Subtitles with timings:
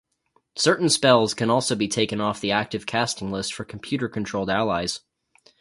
[0.55, 5.01] Certain spells can also be taken off the active casting list for computer-controlled allies.